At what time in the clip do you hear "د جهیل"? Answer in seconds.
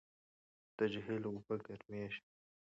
0.77-1.23